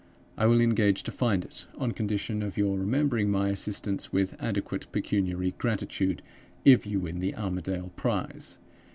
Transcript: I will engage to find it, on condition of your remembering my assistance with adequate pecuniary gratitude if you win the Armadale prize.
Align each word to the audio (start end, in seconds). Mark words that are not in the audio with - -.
I 0.35 0.47
will 0.47 0.61
engage 0.61 1.03
to 1.03 1.11
find 1.11 1.45
it, 1.45 1.67
on 1.77 1.91
condition 1.91 2.41
of 2.41 2.57
your 2.57 2.75
remembering 2.75 3.29
my 3.29 3.49
assistance 3.49 4.11
with 4.11 4.35
adequate 4.41 4.91
pecuniary 4.91 5.53
gratitude 5.59 6.23
if 6.65 6.87
you 6.87 6.99
win 7.01 7.19
the 7.19 7.35
Armadale 7.35 7.91
prize. 7.95 8.57